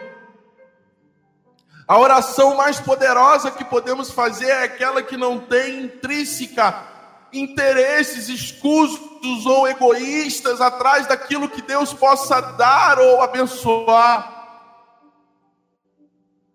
A 1.86 1.98
oração 1.98 2.56
mais 2.56 2.78
poderosa 2.78 3.50
que 3.50 3.64
podemos 3.64 4.10
fazer 4.10 4.50
é 4.50 4.62
aquela 4.62 5.02
que 5.02 5.16
não 5.16 5.40
tem 5.40 5.82
intrínseca 5.82 6.94
interesses 7.32 8.28
escusos 8.28 9.44
ou 9.44 9.66
egoístas 9.66 10.60
atrás 10.60 11.08
daquilo 11.08 11.48
que 11.48 11.60
Deus 11.60 11.92
possa 11.92 12.40
dar 12.40 13.00
ou 13.00 13.20
abençoar. 13.20 14.33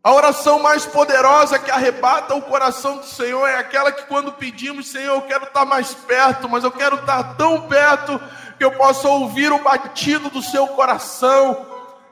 A 0.01 0.13
oração 0.13 0.59
mais 0.59 0.85
poderosa 0.85 1.59
que 1.59 1.69
arrebata 1.69 2.33
o 2.33 2.41
coração 2.41 2.97
do 2.97 3.05
Senhor 3.05 3.45
é 3.47 3.57
aquela 3.57 3.91
que, 3.91 4.03
quando 4.03 4.31
pedimos, 4.31 4.87
Senhor, 4.87 5.15
eu 5.15 5.21
quero 5.23 5.43
estar 5.43 5.65
mais 5.65 5.93
perto, 5.93 6.47
mas 6.47 6.63
eu 6.63 6.71
quero 6.71 6.95
estar 6.95 7.35
tão 7.35 7.67
perto 7.67 8.19
que 8.57 8.63
eu 8.63 8.71
possa 8.71 9.09
ouvir 9.09 9.51
o 9.51 9.59
batido 9.59 10.29
do 10.29 10.41
seu 10.41 10.67
coração, 10.67 11.65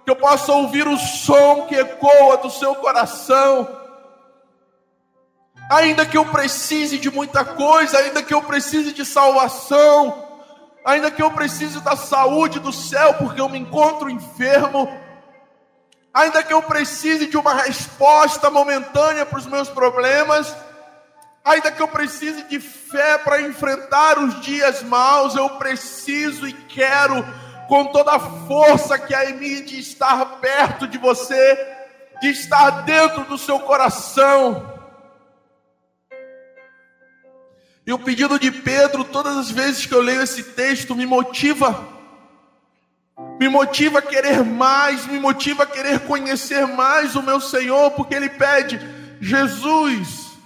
que 0.03 0.11
eu 0.11 0.17
possa 0.17 0.51
ouvir 0.51 0.85
o 0.85 0.97
som 0.97 1.65
que 1.65 1.75
ecoa 1.75 2.37
do 2.37 2.49
seu 2.49 2.75
coração. 2.75 3.67
Ainda 5.71 6.05
que 6.05 6.17
eu 6.17 6.25
precise 6.25 6.97
de 6.97 7.09
muita 7.09 7.45
coisa, 7.45 7.99
ainda 7.99 8.21
que 8.21 8.33
eu 8.33 8.41
precise 8.41 8.91
de 8.91 9.05
salvação, 9.05 10.25
ainda 10.83 11.09
que 11.09 11.21
eu 11.21 11.31
precise 11.31 11.79
da 11.79 11.95
saúde 11.95 12.59
do 12.59 12.73
céu, 12.73 13.13
porque 13.13 13.39
eu 13.39 13.47
me 13.47 13.59
encontro 13.59 14.09
enfermo 14.09 14.89
ainda 16.17 16.41
que 16.41 16.51
eu 16.51 16.63
precise 16.63 17.27
de 17.27 17.37
uma 17.37 17.53
resposta 17.53 18.49
momentânea 18.49 19.23
para 19.23 19.37
os 19.37 19.45
meus 19.45 19.69
problemas, 19.69 20.51
ainda 21.45 21.71
que 21.71 21.79
eu 21.79 21.87
precise 21.87 22.41
de 22.43 22.59
fé 22.59 23.19
para 23.19 23.41
enfrentar 23.43 24.17
os 24.17 24.41
dias 24.41 24.81
maus, 24.81 25.35
eu 25.35 25.47
preciso 25.51 26.47
e 26.47 26.53
quero, 26.53 27.23
com 27.67 27.85
toda 27.85 28.13
a 28.13 28.19
força 28.19 28.97
que 28.97 29.13
há 29.13 29.29
em 29.29 29.35
mim, 29.35 29.63
de 29.63 29.79
estar 29.79 30.25
perto 30.41 30.87
de 30.87 30.97
você, 30.97 31.75
de 32.19 32.29
estar 32.29 32.81
dentro 32.81 33.23
do 33.25 33.37
seu 33.37 33.59
coração. 33.59 34.73
E 37.85 37.93
o 37.93 37.99
pedido 37.99 38.39
de 38.39 38.51
Pedro, 38.51 39.03
todas 39.03 39.37
as 39.37 39.51
vezes 39.51 39.85
que 39.85 39.93
eu 39.93 40.01
leio 40.01 40.23
esse 40.23 40.41
texto, 40.41 40.95
me 40.95 41.05
motiva 41.05 41.96
me 43.39 43.47
motiva 43.47 43.99
a 43.99 44.01
querer 44.01 44.43
mais, 44.43 45.05
me 45.05 45.19
motiva 45.19 45.63
a 45.63 45.67
querer 45.67 45.99
conhecer 46.01 46.65
mais 46.65 47.15
o 47.15 47.21
meu 47.21 47.39
Senhor, 47.39 47.91
porque 47.91 48.15
Ele 48.15 48.29
pede: 48.29 48.79
Jesus, 49.21 50.37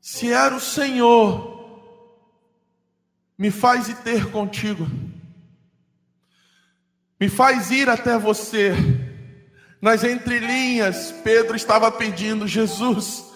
se 0.00 0.30
era 0.30 0.54
o 0.54 0.60
Senhor, 0.60 1.52
me 3.38 3.50
faz 3.50 3.88
ir 3.88 3.96
ter 3.96 4.30
contigo. 4.30 4.86
Me 7.18 7.28
faz 7.28 7.70
ir 7.70 7.88
até 7.88 8.18
você. 8.18 8.74
Nas 9.80 10.04
entrelinhas, 10.04 11.12
Pedro 11.24 11.56
estava 11.56 11.90
pedindo: 11.90 12.46
Jesus, 12.46 13.31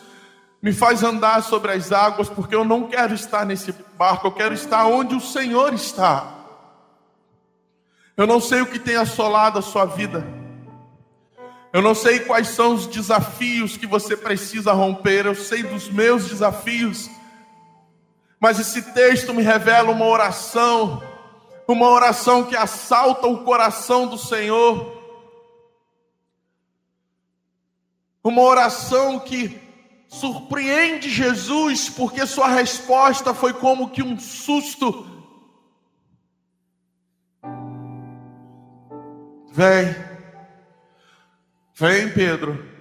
me 0.62 0.72
faz 0.72 1.02
andar 1.02 1.42
sobre 1.42 1.72
as 1.72 1.92
águas, 1.92 2.28
porque 2.28 2.54
eu 2.54 2.64
não 2.64 2.88
quero 2.88 3.14
estar 3.14 3.44
nesse 3.44 3.72
barco, 3.96 4.26
eu 4.26 4.32
quero 4.32 4.54
estar 4.54 4.86
onde 4.86 5.14
o 5.14 5.20
Senhor 5.20 5.72
está. 5.74 6.34
Eu 8.16 8.26
não 8.26 8.40
sei 8.40 8.62
o 8.62 8.66
que 8.66 8.78
tem 8.78 8.96
assolado 8.96 9.58
a 9.58 9.62
sua 9.62 9.84
vida. 9.84 10.26
Eu 11.72 11.82
não 11.82 11.94
sei 11.94 12.20
quais 12.20 12.48
são 12.48 12.74
os 12.74 12.86
desafios 12.86 13.76
que 13.76 13.86
você 13.86 14.16
precisa 14.16 14.72
romper, 14.72 15.26
eu 15.26 15.34
sei 15.34 15.62
dos 15.62 15.90
meus 15.90 16.26
desafios. 16.26 17.10
Mas 18.40 18.58
esse 18.58 18.80
texto 18.92 19.34
me 19.34 19.42
revela 19.42 19.90
uma 19.90 20.06
oração, 20.06 21.02
uma 21.68 21.88
oração 21.90 22.44
que 22.44 22.56
assalta 22.56 23.26
o 23.26 23.44
coração 23.44 24.06
do 24.06 24.16
Senhor. 24.16 24.94
Uma 28.24 28.42
oração 28.42 29.20
que 29.20 29.65
surpreende 30.08 31.10
Jesus, 31.10 31.88
porque 31.88 32.26
sua 32.26 32.48
resposta 32.48 33.34
foi 33.34 33.52
como 33.52 33.90
que 33.90 34.02
um 34.02 34.18
susto. 34.18 35.06
Vem, 39.52 39.94
vem, 41.74 42.12
Pedro. 42.12 42.76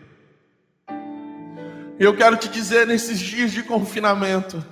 Eu 1.97 2.15
quero 2.15 2.35
te 2.35 2.49
dizer 2.49 2.85
nesses 2.85 3.19
dias 3.19 3.51
de 3.51 3.63
confinamento, 3.63 4.63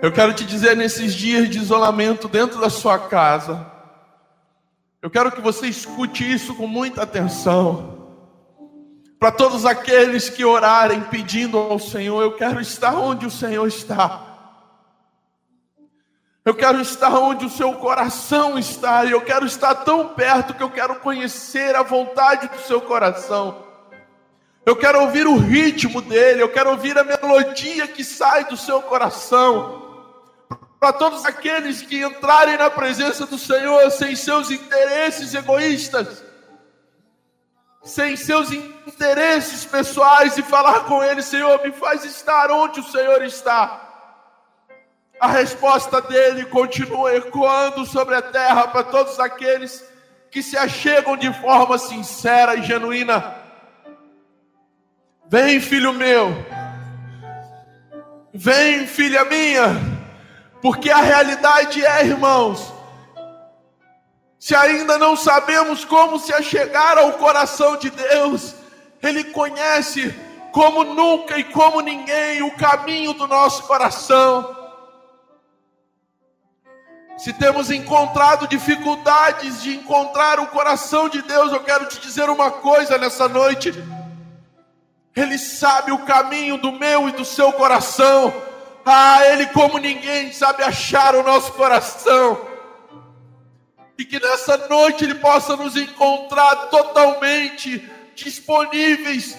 eu 0.00 0.10
quero 0.10 0.32
te 0.32 0.44
dizer 0.44 0.74
nesses 0.74 1.14
dias 1.14 1.48
de 1.48 1.58
isolamento 1.58 2.26
dentro 2.28 2.58
da 2.58 2.70
sua 2.70 2.98
casa, 2.98 3.70
eu 5.02 5.10
quero 5.10 5.30
que 5.30 5.42
você 5.42 5.66
escute 5.66 6.30
isso 6.30 6.54
com 6.54 6.66
muita 6.66 7.02
atenção. 7.02 8.03
Para 9.18 9.32
todos 9.32 9.64
aqueles 9.64 10.28
que 10.28 10.44
orarem 10.44 11.00
pedindo 11.02 11.56
ao 11.56 11.78
Senhor, 11.78 12.22
eu 12.22 12.36
quero 12.36 12.60
estar 12.60 12.94
onde 12.94 13.26
o 13.26 13.30
Senhor 13.30 13.66
está. 13.66 14.34
Eu 16.44 16.54
quero 16.54 16.78
estar 16.80 17.08
onde 17.18 17.46
o 17.46 17.50
seu 17.50 17.72
coração 17.74 18.58
está, 18.58 19.04
e 19.04 19.12
eu 19.12 19.22
quero 19.22 19.46
estar 19.46 19.74
tão 19.76 20.08
perto 20.08 20.52
que 20.52 20.62
eu 20.62 20.70
quero 20.70 20.96
conhecer 20.96 21.74
a 21.74 21.82
vontade 21.82 22.48
do 22.48 22.60
seu 22.60 22.82
coração. 22.82 23.64
Eu 24.66 24.76
quero 24.76 25.00
ouvir 25.02 25.26
o 25.26 25.36
ritmo 25.36 26.00
dele, 26.02 26.42
eu 26.42 26.50
quero 26.50 26.70
ouvir 26.70 26.98
a 26.98 27.04
melodia 27.04 27.86
que 27.86 28.02
sai 28.02 28.44
do 28.44 28.56
seu 28.56 28.82
coração. 28.82 29.82
Para 30.80 30.92
todos 30.92 31.24
aqueles 31.24 31.80
que 31.80 32.02
entrarem 32.02 32.58
na 32.58 32.68
presença 32.70 33.26
do 33.26 33.38
Senhor 33.38 33.90
sem 33.90 34.14
seus 34.16 34.50
interesses 34.50 35.34
egoístas, 35.34 36.23
sem 37.84 38.16
seus 38.16 38.50
interesses 38.50 39.64
pessoais 39.64 40.36
e 40.38 40.42
falar 40.42 40.80
com 40.84 41.04
Ele: 41.04 41.22
Senhor, 41.22 41.62
me 41.62 41.70
faz 41.72 42.04
estar 42.04 42.50
onde 42.50 42.80
o 42.80 42.84
Senhor 42.84 43.22
está. 43.22 43.80
A 45.20 45.28
resposta 45.28 46.00
dele 46.02 46.46
continua 46.46 47.14
ecoando 47.14 47.86
sobre 47.86 48.14
a 48.14 48.22
terra 48.22 48.68
para 48.68 48.82
todos 48.84 49.20
aqueles 49.20 49.84
que 50.30 50.42
se 50.42 50.56
achegam 50.56 51.16
de 51.16 51.32
forma 51.40 51.78
sincera 51.78 52.56
e 52.56 52.62
genuína. 52.62 53.36
Vem, 55.26 55.60
filho 55.60 55.92
meu, 55.92 56.34
vem, 58.32 58.86
filha 58.86 59.24
minha, 59.24 59.68
porque 60.60 60.90
a 60.90 61.00
realidade 61.00 61.84
é, 61.84 62.04
irmãos, 62.04 62.73
se 64.44 64.54
ainda 64.54 64.98
não 64.98 65.16
sabemos 65.16 65.86
como 65.86 66.18
se 66.18 66.30
achegar 66.30 66.98
ao 66.98 67.14
coração 67.14 67.78
de 67.78 67.88
Deus, 67.88 68.54
Ele 69.02 69.24
conhece 69.24 70.14
como 70.52 70.84
nunca 70.84 71.38
e 71.38 71.44
como 71.44 71.80
ninguém 71.80 72.42
o 72.42 72.54
caminho 72.54 73.14
do 73.14 73.26
nosso 73.26 73.62
coração. 73.62 74.54
Se 77.16 77.32
temos 77.32 77.70
encontrado 77.70 78.46
dificuldades 78.46 79.62
de 79.62 79.76
encontrar 79.76 80.38
o 80.38 80.48
coração 80.48 81.08
de 81.08 81.22
Deus, 81.22 81.50
eu 81.50 81.60
quero 81.60 81.86
te 81.86 81.98
dizer 81.98 82.28
uma 82.28 82.50
coisa 82.50 82.98
nessa 82.98 83.26
noite. 83.26 83.72
Ele 85.16 85.38
sabe 85.38 85.90
o 85.90 86.04
caminho 86.04 86.58
do 86.58 86.70
meu 86.70 87.08
e 87.08 87.12
do 87.12 87.24
seu 87.24 87.50
coração. 87.50 88.30
Ah, 88.84 89.24
Ele, 89.24 89.46
como 89.46 89.78
ninguém, 89.78 90.34
sabe 90.34 90.62
achar 90.62 91.14
o 91.14 91.22
nosso 91.22 91.50
coração 91.54 92.52
e 93.96 94.04
que 94.04 94.18
nessa 94.18 94.56
noite 94.68 95.04
Ele 95.04 95.14
possa 95.14 95.56
nos 95.56 95.76
encontrar 95.76 96.68
totalmente 96.68 97.88
disponíveis 98.14 99.36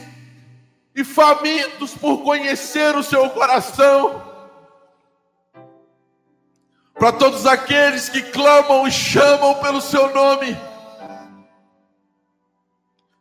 e 0.96 1.04
famintos 1.04 1.94
por 1.94 2.24
conhecer 2.24 2.96
o 2.96 3.04
Seu 3.04 3.30
coração. 3.30 4.24
Para 6.94 7.12
todos 7.12 7.46
aqueles 7.46 8.08
que 8.08 8.22
clamam 8.22 8.88
e 8.88 8.92
chamam 8.92 9.56
pelo 9.56 9.82
Seu 9.82 10.14
nome, 10.14 10.58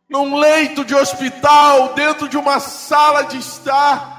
num 0.07 0.37
leito 0.37 0.85
de 0.85 0.95
hospital, 0.95 1.93
dentro 1.93 2.29
de 2.29 2.37
uma 2.37 2.61
sala 2.61 3.23
de 3.23 3.37
estar, 3.37 4.15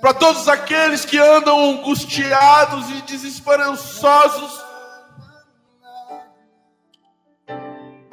para 0.00 0.14
todos 0.14 0.48
aqueles 0.48 1.04
que 1.04 1.18
andam 1.18 1.70
angustiados 1.70 2.88
e 2.90 3.02
desesperançosos, 3.02 4.67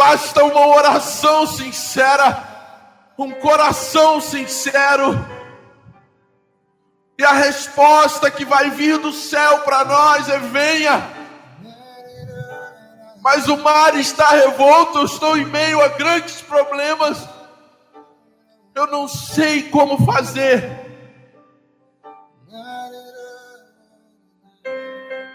Basta 0.07 0.43
uma 0.43 0.67
oração 0.67 1.47
sincera, 1.47 2.37
um 3.17 3.31
coração 3.31 4.21
sincero, 4.21 5.17
e 7.17 7.23
a 7.23 7.31
resposta 7.31 8.29
que 8.29 8.45
vai 8.45 8.69
vir 8.69 8.99
do 8.99 9.11
céu 9.11 9.61
para 9.61 9.83
nós 9.83 10.29
é: 10.29 10.37
venha. 10.37 11.09
Mas 13.19 13.47
o 13.47 13.57
mar 13.57 13.95
está 13.95 14.29
revolto, 14.29 14.99
eu 14.99 15.05
estou 15.05 15.35
em 15.35 15.45
meio 15.45 15.81
a 15.81 15.87
grandes 15.87 16.39
problemas, 16.39 17.27
eu 18.75 18.85
não 18.85 19.07
sei 19.07 19.71
como 19.71 20.05
fazer. 20.05 20.69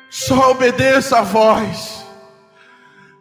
Só 0.09 0.53
obedeça 0.53 1.19
a 1.19 1.23
voz 1.23 2.00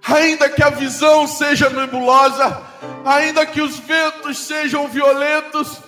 ainda 0.07 0.49
que 0.49 0.63
a 0.63 0.69
visão 0.69 1.27
seja 1.27 1.69
nebulosa, 1.69 2.62
ainda 3.05 3.45
que 3.45 3.62
os 3.62 3.77
ventos 3.79 4.39
sejam 4.39 4.88
violentos, 4.88 5.81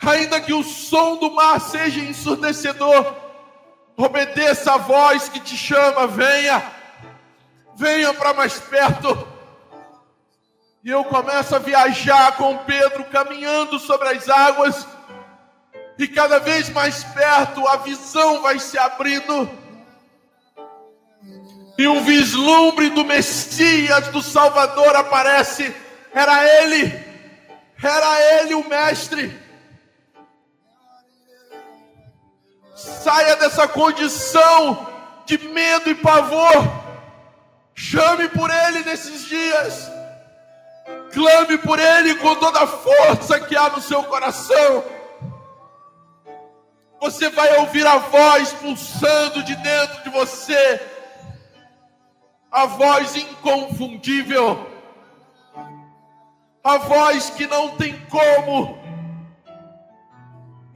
ainda 0.00 0.40
que 0.40 0.52
o 0.52 0.62
som 0.62 1.16
do 1.16 1.30
mar 1.32 1.60
seja 1.60 2.00
ensurdecedor, 2.00 3.14
obedeça 3.96 4.74
a 4.74 4.78
voz 4.78 5.28
que 5.28 5.40
te 5.40 5.56
chama, 5.56 6.06
venha, 6.06 6.62
venha 7.74 8.12
para 8.12 8.34
mais 8.34 8.58
perto. 8.60 9.26
E 10.84 10.90
eu 10.90 11.02
começo 11.04 11.56
a 11.56 11.58
viajar 11.58 12.36
com 12.36 12.58
Pedro, 12.58 13.04
caminhando 13.06 13.78
sobre 13.78 14.08
as 14.10 14.28
águas, 14.28 14.86
e 15.98 16.06
cada 16.06 16.38
vez 16.38 16.68
mais 16.70 17.02
perto 17.02 17.66
a 17.66 17.76
visão 17.76 18.42
vai 18.42 18.58
se 18.58 18.78
abrindo 18.78 19.65
e 21.78 21.86
um 21.86 22.02
vislumbre 22.02 22.88
do 22.90 23.04
Messias, 23.04 24.08
do 24.08 24.22
Salvador 24.22 24.96
aparece. 24.96 25.74
Era 26.12 26.62
ele, 26.62 27.04
era 27.82 28.40
ele 28.40 28.54
o 28.54 28.66
Mestre. 28.68 29.38
Saia 32.74 33.36
dessa 33.36 33.68
condição 33.68 34.86
de 35.26 35.38
medo 35.38 35.90
e 35.90 35.94
pavor. 35.94 36.86
Chame 37.74 38.28
por 38.28 38.50
ele 38.50 38.80
nesses 38.84 39.24
dias. 39.26 39.90
Clame 41.12 41.58
por 41.58 41.78
ele 41.78 42.14
com 42.16 42.34
toda 42.36 42.60
a 42.60 42.66
força 42.66 43.40
que 43.40 43.56
há 43.56 43.68
no 43.68 43.82
seu 43.82 44.02
coração. 44.04 44.84
Você 47.00 47.28
vai 47.28 47.58
ouvir 47.58 47.86
a 47.86 47.98
voz 47.98 48.52
pulsando 48.54 49.42
de 49.42 49.54
dentro 49.56 50.02
de 50.04 50.10
você 50.10 50.95
a 52.50 52.66
voz 52.66 53.16
inconfundível, 53.16 54.66
a 56.62 56.78
voz 56.78 57.30
que 57.30 57.46
não 57.46 57.76
tem 57.76 57.98
como 58.06 58.78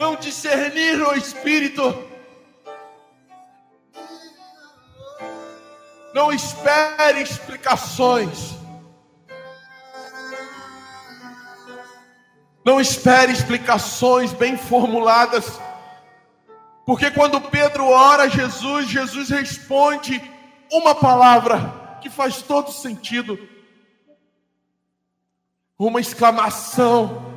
não 0.00 0.16
discernir 0.16 0.98
o 1.02 1.14
Espírito. 1.14 2.10
Não 6.14 6.32
espere 6.32 7.20
explicações. 7.20 8.56
Não 12.64 12.80
espere 12.80 13.32
explicações 13.32 14.32
bem 14.32 14.56
formuladas. 14.56 15.60
Porque 16.86 17.10
quando 17.10 17.40
Pedro 17.40 17.86
ora 17.86 18.24
a 18.24 18.28
Jesus, 18.28 18.88
Jesus 18.88 19.28
responde 19.28 20.20
uma 20.70 20.94
palavra 20.94 21.98
que 22.00 22.08
faz 22.08 22.42
todo 22.42 22.70
sentido, 22.70 23.38
uma 25.78 26.00
exclamação. 26.00 27.30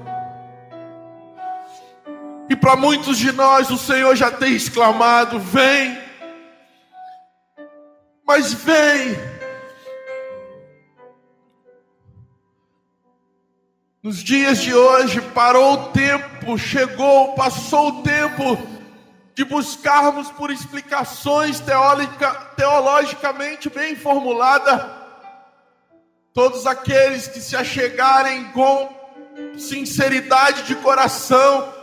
E 2.50 2.56
para 2.56 2.76
muitos 2.76 3.18
de 3.18 3.32
nós 3.32 3.70
o 3.70 3.78
Senhor 3.78 4.16
já 4.16 4.32
tem 4.32 4.54
exclamado: 4.54 5.40
vem, 5.40 5.98
mas 8.26 8.54
vem. 8.54 9.34
Nos 14.02 14.22
dias 14.22 14.62
de 14.62 14.74
hoje, 14.74 15.22
parou 15.22 15.74
o 15.76 15.90
tempo, 15.92 16.58
chegou, 16.58 17.34
passou 17.36 17.88
o 17.88 18.04
tempo 18.04 18.73
de 19.36 19.44
buscarmos 19.44 20.30
por 20.32 20.52
explicações 20.52 21.60
teórica, 21.60 22.32
teologicamente 22.56 23.70
bem 23.70 23.96
formuladas. 23.96 24.82
Todos 26.34 26.66
aqueles 26.66 27.28
que 27.28 27.40
se 27.40 27.56
achegarem 27.56 28.46
com 28.52 28.94
sinceridade 29.58 30.64
de 30.64 30.76
coração, 30.76 31.74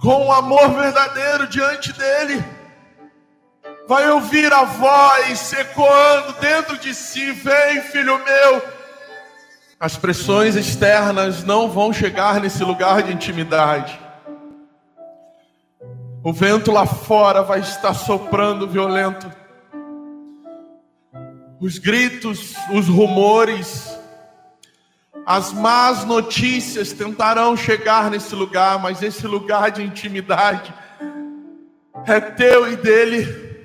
com 0.00 0.32
amor 0.32 0.70
verdadeiro 0.70 1.46
diante 1.48 1.92
dele, 1.92 2.44
vai 3.88 4.10
ouvir 4.10 4.52
a 4.52 4.64
voz 4.64 5.52
ecoando 5.52 6.32
dentro 6.40 6.78
de 6.78 6.94
si: 6.94 7.32
Vem, 7.32 7.82
filho 7.82 8.18
meu 8.24 8.76
as 9.78 9.96
pressões 9.96 10.56
externas 10.56 11.44
não 11.44 11.68
vão 11.70 11.92
chegar 11.92 12.40
nesse 12.40 12.64
lugar 12.64 13.02
de 13.02 13.12
intimidade. 13.12 14.00
O 16.26 16.32
vento 16.32 16.72
lá 16.72 16.84
fora 16.84 17.40
vai 17.40 17.60
estar 17.60 17.94
soprando 17.94 18.66
violento. 18.66 19.32
Os 21.60 21.78
gritos, 21.78 22.52
os 22.74 22.88
rumores, 22.88 23.96
as 25.24 25.52
más 25.52 26.04
notícias 26.04 26.92
tentarão 26.92 27.56
chegar 27.56 28.10
nesse 28.10 28.34
lugar, 28.34 28.76
mas 28.80 29.04
esse 29.04 29.24
lugar 29.24 29.70
de 29.70 29.84
intimidade 29.84 30.74
é 32.04 32.18
teu 32.18 32.72
e 32.72 32.74
dele. 32.74 33.64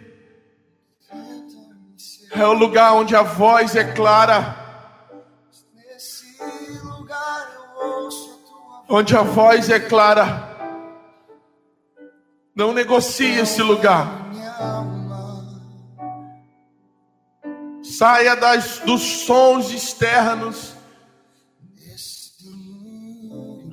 É 2.29 2.45
o 2.45 2.53
lugar 2.53 2.93
onde 2.93 3.15
a 3.15 3.23
voz 3.23 3.75
é 3.75 3.85
clara 3.85 4.55
onde 8.87 9.15
a 9.15 9.23
voz 9.23 9.69
é 9.69 9.79
clara. 9.79 10.50
Não 12.55 12.73
negocie 12.73 13.39
esse 13.39 13.61
lugar. 13.61 14.29
Saia 17.81 18.35
das, 18.35 18.79
dos 18.79 19.25
sons 19.25 19.71
externos. 19.71 20.75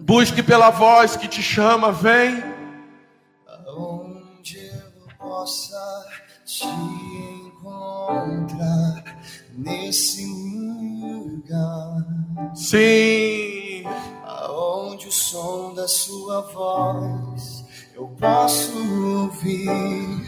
Busque 0.02 0.42
pela 0.42 0.70
voz 0.70 1.16
que 1.16 1.28
te 1.28 1.42
chama, 1.42 1.92
vem. 1.92 2.42
Aonde 3.46 4.58
eu 4.58 5.16
possa 5.18 6.06
te 6.44 6.66
encontrar 7.46 9.04
nesse 9.52 10.24
lugar. 10.24 12.06
Sim 12.54 13.84
o 14.58 15.12
som 15.12 15.72
da 15.74 15.86
sua 15.86 16.40
voz 16.42 17.64
eu 17.94 18.08
posso 18.20 18.76
ouvir 19.22 19.68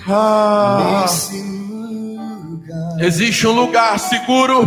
ah, 0.09 1.03
nesse 1.03 1.41
lugar. 1.41 3.01
Existe 3.01 3.47
um 3.47 3.53
lugar 3.53 3.99
seguro 3.99 4.63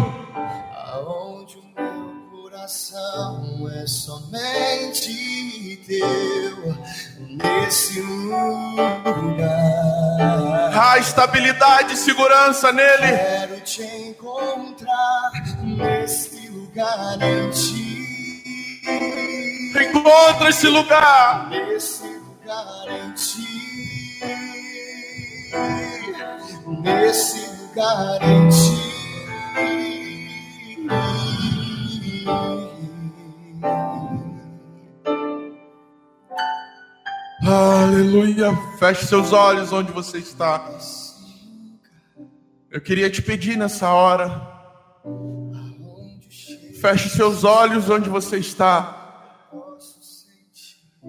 aonde 0.85 1.57
o 1.57 1.63
meu 1.75 2.13
coração 2.31 3.69
é 3.81 3.87
somente 3.87 5.43
teu. 5.85 6.77
Nesse 7.29 7.99
lugar 7.99 9.03
há 10.73 10.97
estabilidade 10.99 11.93
e 11.93 11.97
segurança 11.97 12.71
nele. 12.71 13.17
Quero 13.17 13.59
te 13.61 13.83
encontrar 13.83 15.31
nesse 15.61 16.47
lugar 16.49 17.17
em 17.21 17.49
ti. 17.49 18.02
Encontra 18.85 20.49
esse 20.49 20.67
lugar. 20.67 21.49
Nesse 21.49 22.03
lugar 22.03 22.85
em 22.89 23.13
ti. 23.13 23.41
Nesse 26.81 27.49
lugar 27.61 28.21
em 28.23 28.49
ti. 28.49 28.83
Aleluia. 37.45 38.55
Feche 38.79 39.05
seus 39.05 39.31
olhos 39.31 39.71
onde 39.71 39.91
você 39.91 40.17
está. 40.17 40.77
Eu 42.71 42.81
queria 42.81 43.09
te 43.09 43.21
pedir 43.21 43.57
nessa 43.57 43.89
hora. 43.89 44.41
Feche 46.83 47.07
seus 47.07 47.45
olhos 47.45 47.89
onde 47.89 48.09
você 48.09 48.39
está. 48.39 49.47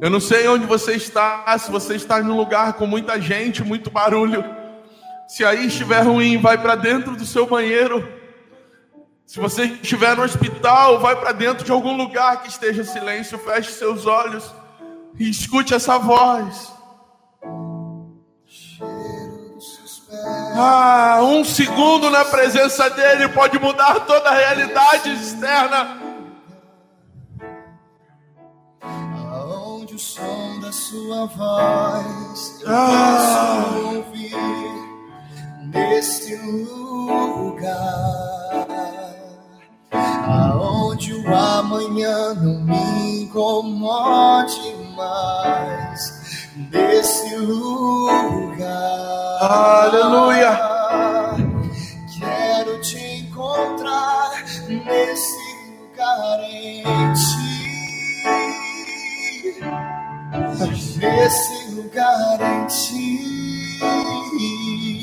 Eu 0.00 0.08
não 0.08 0.20
sei 0.20 0.46
onde 0.46 0.66
você 0.66 0.92
está, 0.92 1.58
se 1.58 1.68
você 1.68 1.96
está 1.96 2.20
em 2.20 2.26
um 2.26 2.36
lugar 2.36 2.74
com 2.74 2.86
muita 2.86 3.20
gente, 3.20 3.64
muito 3.64 3.90
barulho. 3.90 4.44
Se 5.26 5.44
aí 5.44 5.66
estiver 5.66 6.02
ruim, 6.02 6.40
vai 6.40 6.56
para 6.56 6.76
dentro 6.76 7.16
do 7.16 7.26
seu 7.26 7.44
banheiro. 7.44 8.08
Se 9.26 9.40
você 9.40 9.64
estiver 9.64 10.16
no 10.16 10.22
hospital, 10.22 11.00
vai 11.00 11.16
para 11.16 11.32
dentro 11.32 11.64
de 11.64 11.72
algum 11.72 11.96
lugar 11.96 12.40
que 12.42 12.50
esteja 12.50 12.84
silêncio, 12.84 13.36
feche 13.36 13.72
seus 13.72 14.06
olhos 14.06 14.54
e 15.18 15.28
escute 15.28 15.74
essa 15.74 15.98
voz. 15.98 16.72
Ah, 20.56 21.20
um 21.22 21.44
segundo 21.44 22.08
na 22.10 22.24
presença 22.24 22.88
dele 22.90 23.28
pode 23.28 23.58
mudar 23.58 24.00
toda 24.06 24.30
a 24.30 24.34
realidade 24.34 25.12
externa. 25.12 26.04
o 29.94 29.98
som 29.98 30.58
da 30.60 30.72
sua 30.72 31.26
voz 31.26 32.60
eu 32.62 32.68
ah. 32.68 33.64
posso 33.70 33.96
ouvir 33.96 34.34
neste 35.72 36.34
lugar, 36.36 37.86
aonde 39.92 41.14
o 41.14 41.34
amanhã 41.34 42.34
não 42.34 42.60
me 42.64 43.22
incomode 43.22 44.74
mais, 44.96 46.50
nesse 46.72 47.36
lugar. 47.36 48.64
Aleluia. 49.40 49.83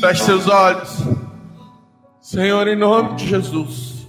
Feche 0.01 0.23
seus 0.23 0.47
olhos. 0.47 0.97
Senhor, 2.19 2.67
em 2.67 2.75
nome 2.75 3.17
de 3.17 3.27
Jesus. 3.27 4.07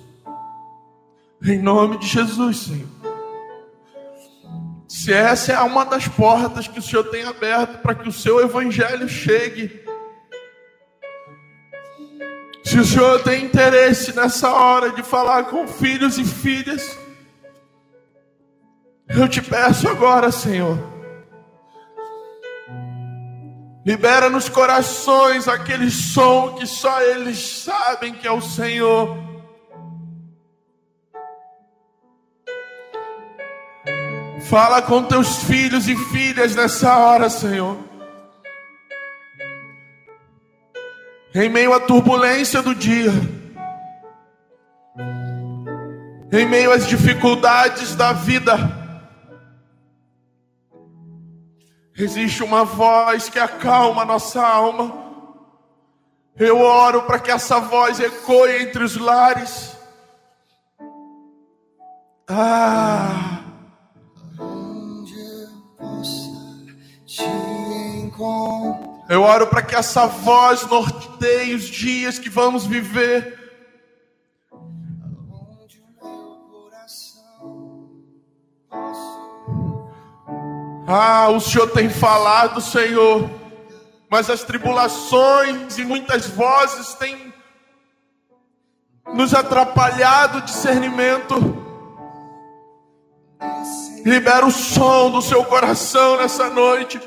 Em 1.44 1.60
nome 1.60 1.98
de 1.98 2.06
Jesus, 2.06 2.60
Senhor. 2.60 2.88
Se 4.88 5.12
essa 5.12 5.52
é 5.52 5.60
uma 5.60 5.84
das 5.84 6.08
portas 6.08 6.66
que 6.66 6.78
o 6.78 6.82
Senhor 6.82 7.04
tem 7.10 7.24
aberto 7.24 7.82
para 7.82 7.94
que 7.94 8.08
o 8.08 8.12
seu 8.12 8.40
evangelho 8.40 9.06
chegue. 9.06 9.82
Se 12.64 12.78
o 12.78 12.84
Senhor 12.86 13.22
tem 13.22 13.44
interesse 13.44 14.16
nessa 14.16 14.50
hora 14.50 14.92
de 14.92 15.02
falar 15.02 15.44
com 15.44 15.68
filhos 15.68 16.16
e 16.16 16.24
filhas, 16.24 16.98
eu 19.10 19.28
te 19.28 19.42
peço 19.42 19.86
agora, 19.88 20.32
Senhor 20.32 21.01
Libera 23.84 24.30
nos 24.30 24.48
corações 24.48 25.48
aquele 25.48 25.90
som 25.90 26.54
que 26.54 26.66
só 26.66 27.02
eles 27.02 27.64
sabem 27.64 28.14
que 28.14 28.26
é 28.26 28.30
o 28.30 28.40
Senhor. 28.40 29.18
Fala 34.48 34.82
com 34.82 35.02
teus 35.02 35.42
filhos 35.44 35.88
e 35.88 35.96
filhas 35.96 36.54
nessa 36.54 36.96
hora, 36.96 37.28
Senhor. 37.28 37.76
Em 41.34 41.48
meio 41.48 41.72
à 41.72 41.80
turbulência 41.80 42.62
do 42.62 42.74
dia, 42.74 43.10
em 46.30 46.46
meio 46.46 46.70
às 46.70 46.86
dificuldades 46.86 47.96
da 47.96 48.12
vida, 48.12 48.81
Existe 51.96 52.42
uma 52.42 52.64
voz 52.64 53.28
que 53.28 53.38
acalma 53.38 54.04
nossa 54.04 54.42
alma, 54.42 55.02
Eu 56.34 56.60
oro 56.60 57.02
para 57.02 57.18
que 57.18 57.30
essa 57.30 57.60
voz 57.60 58.00
ecoe 58.00 58.62
entre 58.62 58.82
os 58.82 58.96
lares. 58.96 59.76
Ah. 62.26 63.40
Eu 69.10 69.22
oro 69.22 69.46
para 69.48 69.60
que 69.60 69.74
essa 69.74 70.06
voz 70.06 70.66
norteie 70.66 71.54
os 71.54 71.64
dias 71.64 72.18
que 72.18 72.30
vamos 72.30 72.64
viver. 72.64 73.41
Ah, 80.94 81.30
o 81.30 81.40
Senhor 81.40 81.70
tem 81.70 81.88
falado, 81.88 82.60
Senhor, 82.60 83.30
mas 84.10 84.28
as 84.28 84.44
tribulações 84.44 85.78
e 85.78 85.84
muitas 85.84 86.26
vozes 86.26 86.92
têm 86.96 87.32
nos 89.14 89.32
atrapalhado 89.32 90.38
o 90.38 90.42
discernimento. 90.42 91.34
Libera 94.04 94.44
o 94.44 94.50
som 94.50 95.10
do 95.10 95.22
seu 95.22 95.42
coração 95.46 96.18
nessa 96.18 96.50
noite 96.50 97.00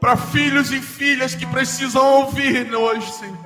para 0.00 0.16
filhos 0.16 0.72
e 0.72 0.80
filhas 0.80 1.34
que 1.34 1.44
precisam 1.44 2.06
ouvir 2.20 2.74
hoje, 2.74 3.12
Senhor. 3.12 3.36